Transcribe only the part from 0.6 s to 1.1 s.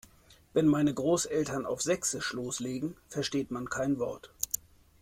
meine